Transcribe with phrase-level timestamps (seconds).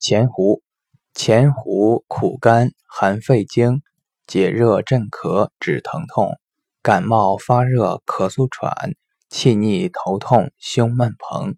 [0.00, 0.62] 前胡，
[1.12, 3.82] 前胡苦甘，寒肺经，
[4.28, 6.38] 解热镇咳，止疼痛，
[6.82, 8.94] 感冒发热咳嗽喘，
[9.28, 11.56] 气逆头痛胸闷膨。